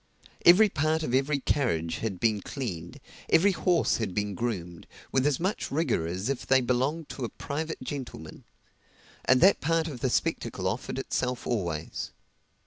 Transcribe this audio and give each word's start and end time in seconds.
Every 0.47 0.67
part 0.67 1.03
of 1.03 1.13
every 1.13 1.37
carriage 1.39 1.97
had 1.99 2.19
been 2.19 2.41
cleaned, 2.41 2.99
every 3.29 3.51
horse 3.51 3.97
had 3.97 4.15
been 4.15 4.33
groomed, 4.33 4.87
with 5.11 5.27
as 5.27 5.39
much 5.39 5.69
rigor 5.69 6.07
as 6.07 6.27
if 6.27 6.43
they 6.47 6.59
belonged 6.59 7.07
to 7.09 7.23
a 7.23 7.29
private 7.29 7.83
gentleman; 7.83 8.43
and 9.25 9.41
that 9.41 9.61
part 9.61 9.87
of 9.87 9.99
the 9.99 10.09
spectacle 10.09 10.67
offered 10.67 10.97
itself 10.97 11.45
always. 11.45 12.09